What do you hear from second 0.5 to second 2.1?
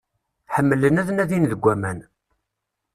Ḥemmlen ad nadin deg aman.